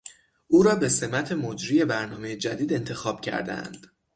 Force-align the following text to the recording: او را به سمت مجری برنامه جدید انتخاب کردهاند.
او 0.47 0.63
را 0.63 0.75
به 0.75 0.89
سمت 0.89 1.31
مجری 1.31 1.85
برنامه 1.85 2.35
جدید 2.35 2.73
انتخاب 2.73 3.21
کردهاند. 3.21 3.87